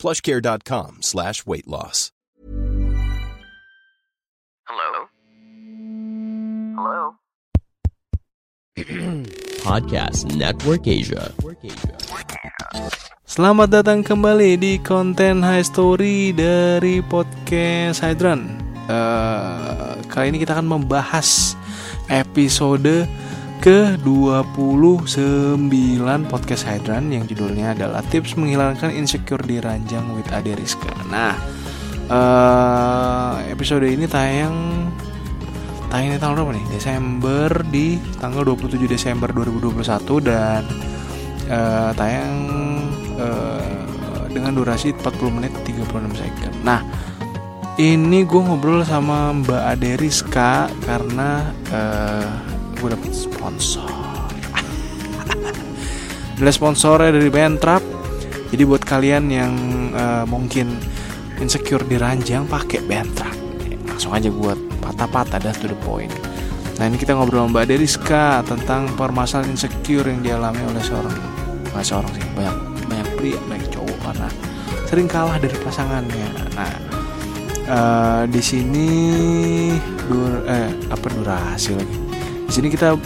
plushcare.com 0.00 1.04
slash 1.04 1.44
weight 1.44 1.68
loss. 1.68 2.10
Hello? 4.64 4.90
Hello? 6.80 7.02
Podcast 9.60 10.24
Network 10.32 10.88
Asia. 10.88 11.28
Selamat 13.28 13.68
datang 13.68 14.00
kembali 14.00 14.56
di 14.56 14.72
konten 14.80 15.44
High 15.44 15.68
Story 15.68 16.32
dari 16.32 17.04
podcast 17.04 18.00
Hydran. 18.00 18.48
Eh, 18.88 19.92
kali 20.10 20.34
ini 20.34 20.40
kita 20.40 20.56
akan 20.58 20.80
membahas 20.80 21.54
episode 22.10 23.06
ke-29 23.60 25.20
podcast 26.32 26.64
Hydran 26.64 27.12
yang 27.12 27.28
judulnya 27.28 27.76
adalah 27.76 28.00
Tips 28.08 28.32
Menghilangkan 28.40 28.88
Insecure 28.88 29.44
di 29.44 29.60
Ranjang 29.60 30.16
with 30.16 30.32
Ade 30.32 30.56
Rizka. 30.56 30.88
Nah, 31.12 31.36
eh, 32.08 33.52
episode 33.52 33.84
ini 33.84 34.08
tayang 34.08 34.88
tayang 35.92 36.16
di 36.16 36.18
tanggal 36.24 36.40
berapa 36.40 36.56
nih? 36.56 36.66
Desember 36.72 37.52
di 37.68 38.00
tanggal 38.16 38.48
27 38.48 38.88
Desember 38.88 39.28
2021 39.28 40.24
dan 40.24 40.64
eh, 41.52 41.90
tayang 42.00 42.36
eh, 43.20 43.84
dengan 44.32 44.56
durasi 44.56 44.96
40 44.96 45.36
menit 45.36 45.52
36 45.68 46.16
second. 46.16 46.54
Nah, 46.64 46.80
ini 47.76 48.24
gue 48.24 48.40
ngobrol 48.40 48.88
sama 48.88 49.36
Mbak 49.36 49.62
Ade 49.68 50.00
Rizka 50.00 50.72
karena 50.88 51.52
eh, 51.68 52.49
gue 52.80 52.90
dapet 52.96 53.12
sponsor. 53.12 53.84
Adalah 56.40 56.54
sponsornya 56.56 57.12
dari 57.12 57.28
Bentrap. 57.28 57.84
Jadi 58.50 58.62
buat 58.64 58.82
kalian 58.82 59.24
yang 59.28 59.52
eh, 59.92 60.24
mungkin 60.24 60.72
insecure 61.36 61.84
di 61.84 62.00
ranjang 62.00 62.48
pakai 62.48 62.80
Bentrap. 62.80 63.36
Langsung 63.84 64.16
aja 64.16 64.32
buat 64.32 64.56
patah-patah 64.80 65.38
dan 65.38 65.52
to 65.60 65.68
the 65.68 65.76
point. 65.84 66.10
Nah 66.80 66.88
ini 66.88 66.96
kita 66.96 67.12
ngobrol 67.12 67.44
sama 67.44 67.60
Mbak 67.60 67.62
Ade 67.68 67.76
Rizka 67.76 68.40
tentang 68.48 68.88
permasalahan 68.96 69.52
insecure 69.52 70.08
yang 70.08 70.24
dialami 70.24 70.64
oleh 70.64 70.80
seorang 70.80 71.12
nggak 71.70 71.84
seorang 71.86 72.10
sih 72.16 72.24
banyak 72.34 72.56
banyak 72.88 73.08
pria 73.20 73.38
banyak 73.46 73.68
cowok 73.68 73.98
karena 74.00 74.28
sering 74.88 75.06
kalah 75.06 75.36
dari 75.36 75.56
pasangannya. 75.60 76.28
Nah 76.56 76.72
eh, 77.68 78.22
di 78.32 78.40
sini 78.40 78.88
dur 80.08 80.40
eh 80.48 80.72
apa 80.88 81.06
durasi 81.12 81.76
lagi? 81.76 82.09
Di 82.50 82.58
sini 82.58 82.66
kita 82.66 82.98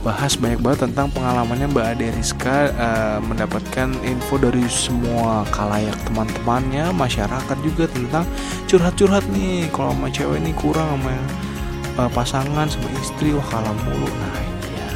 bahas 0.00 0.40
banyak 0.40 0.64
banget 0.64 0.88
tentang 0.88 1.12
pengalamannya 1.12 1.68
Mbak 1.68 1.84
Ade 1.84 2.16
Rizka 2.16 2.72
eh, 2.72 3.20
mendapatkan 3.20 3.92
info 4.08 4.40
dari 4.40 4.64
semua 4.72 5.44
kalayak 5.52 5.92
teman-temannya, 6.08 6.88
masyarakat 6.96 7.58
juga 7.60 7.92
tentang 7.92 8.24
curhat-curhat 8.64 9.20
nih. 9.36 9.68
Kalau 9.68 9.92
sama 9.92 10.08
cewek 10.08 10.40
ini 10.40 10.56
kurang 10.56 10.96
sama 10.96 11.12
eh, 11.92 12.10
pasangan 12.16 12.72
sama 12.72 12.88
istri 13.04 13.36
wah 13.36 13.44
kalah 13.52 13.76
mulu. 13.84 14.08
Nah 14.08 14.32
ini 14.40 14.56
dia 14.64 14.88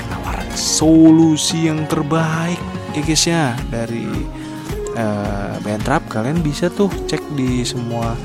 penawaran 0.00 0.48
solusi 0.56 1.68
yang 1.68 1.84
terbaik 1.84 2.56
ya 2.96 3.00
guys 3.04 3.24
ya. 3.28 3.52
Dari 3.68 4.08
eh, 4.96 5.54
Bentrap 5.60 6.08
kalian 6.08 6.40
bisa 6.40 6.72
tuh 6.72 6.88
cek 7.04 7.20
di 7.36 7.68
semua 7.68 8.16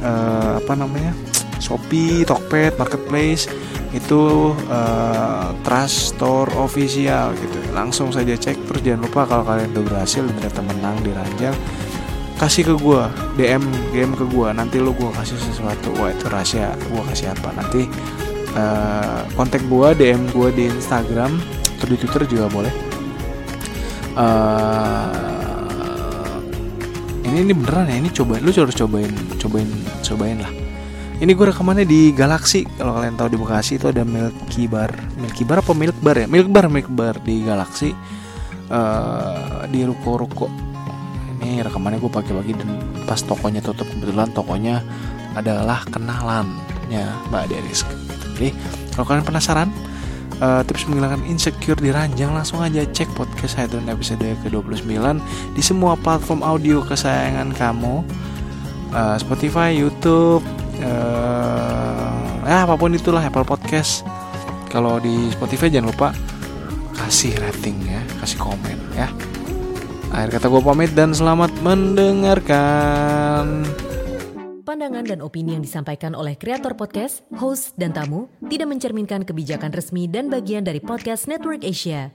eh, 0.00 0.56
apa 0.56 0.72
namanya 0.72 1.12
Shopee, 1.60 2.24
Tokped, 2.24 2.80
Marketplace 2.80 3.44
itu 3.92 4.52
eh, 4.72 5.48
Trust 5.60 6.16
Store 6.16 6.48
official 6.56 7.36
gitu. 7.36 7.58
Langsung 7.76 8.08
saja 8.08 8.32
cek 8.32 8.56
terus 8.64 8.80
jangan 8.80 9.04
lupa 9.04 9.28
kalau 9.28 9.44
kalian 9.44 9.68
udah 9.76 9.84
berhasil 9.84 10.24
dan 10.24 10.32
ternyata 10.40 10.60
menang 10.64 10.96
di 11.04 11.12
ranjang 11.12 11.56
kasih 12.40 12.74
ke 12.74 12.74
gua 12.80 13.12
DM 13.36 13.62
DM 13.92 14.16
ke 14.16 14.24
gua. 14.32 14.56
Nanti 14.56 14.80
lu 14.80 14.96
gua 14.96 15.12
kasih 15.20 15.36
sesuatu. 15.36 15.92
Wah 16.00 16.10
itu 16.10 16.26
rahasia. 16.32 16.72
Gua 16.88 17.04
kasih 17.12 17.36
apa? 17.36 17.52
Nanti 17.52 17.84
eh, 18.56 19.20
kontak 19.36 19.60
gua 19.68 19.92
DM 19.92 20.32
gua 20.32 20.48
di 20.48 20.72
Instagram 20.72 21.36
atau 21.76 21.86
di 21.86 21.96
Twitter 22.00 22.24
juga 22.24 22.48
boleh. 22.48 22.74
Eh 24.16 25.32
ini 27.32 27.48
ini 27.48 27.52
beneran 27.56 27.88
ya? 27.88 27.96
Ini 27.96 28.10
cobain 28.12 28.40
lu 28.44 28.52
harus 28.52 28.76
cobain 28.76 29.12
cobain 29.40 29.68
cobain 30.04 30.36
lah 30.40 30.61
ini 31.22 31.38
gue 31.38 31.46
rekamannya 31.54 31.86
di 31.86 32.10
Galaxy. 32.10 32.66
Kalau 32.74 32.98
kalian 32.98 33.14
tahu 33.14 33.30
di 33.30 33.38
Bekasi 33.38 33.78
itu 33.78 33.86
ada 33.86 34.02
Milky 34.02 34.66
Bar. 34.66 34.90
Milky 35.22 35.46
Bar 35.46 35.62
apa 35.62 35.70
Milk 35.70 35.94
Bar 36.02 36.18
ya? 36.18 36.26
Milk 36.26 36.50
Bar 36.50 36.66
Milk 36.66 36.90
Bar 36.90 37.14
di 37.22 37.46
Galaxy. 37.46 37.94
Eh 38.66 39.62
di 39.70 39.86
ruko-ruko. 39.86 40.50
Ini 41.38 41.62
rekamannya 41.62 42.02
gue 42.02 42.10
pakai 42.10 42.34
lagi 42.34 42.52
dan 42.58 42.74
pas 43.06 43.22
tokonya 43.22 43.62
tutup 43.62 43.86
kebetulan 43.86 44.34
tokonya 44.34 44.82
adalah 45.38 45.86
kenalannya 45.94 47.06
Mbak 47.30 47.44
Deris. 47.46 47.86
Jadi 48.34 48.50
kalau 48.98 49.06
kalian 49.06 49.22
penasaran 49.22 49.70
eh, 50.42 50.62
tips 50.66 50.90
menghilangkan 50.90 51.22
insecure 51.30 51.78
di 51.78 51.94
ranjang 51.94 52.34
langsung 52.34 52.58
aja 52.66 52.82
cek 52.82 53.14
podcast 53.14 53.54
Hydran 53.62 53.86
episode 53.86 54.26
ke-29 54.42 55.22
di 55.54 55.62
semua 55.62 55.94
platform 55.94 56.42
audio 56.42 56.82
kesayangan 56.82 57.54
kamu. 57.54 58.02
Eh, 58.90 59.16
Spotify, 59.22 59.70
YouTube, 59.74 60.42
eh 60.82 62.12
ya 62.42 62.66
apa 62.66 62.74
pun 62.74 62.90
itulah 62.92 63.22
Apple 63.22 63.46
Podcast. 63.46 64.02
Kalau 64.66 64.98
di 64.98 65.30
Spotify 65.30 65.70
jangan 65.70 65.94
lupa 65.94 66.08
kasih 66.96 67.32
rating 67.38 67.76
ya, 67.86 68.02
kasih 68.20 68.38
komen 68.40 68.78
ya. 68.98 69.08
Akhir 70.12 70.36
kata 70.36 70.46
gue 70.52 70.60
pamit 70.60 70.90
dan 70.92 71.16
selamat 71.16 71.48
mendengarkan. 71.64 73.64
Pandangan 74.62 75.04
dan 75.04 75.18
opini 75.24 75.58
yang 75.58 75.64
disampaikan 75.64 76.14
oleh 76.14 76.38
kreator 76.38 76.78
podcast, 76.78 77.26
host, 77.34 77.74
dan 77.74 77.90
tamu 77.90 78.30
tidak 78.46 78.70
mencerminkan 78.70 79.26
kebijakan 79.26 79.74
resmi 79.74 80.06
dan 80.06 80.30
bagian 80.30 80.62
dari 80.62 80.78
podcast 80.78 81.26
Network 81.26 81.66
Asia. 81.66 82.14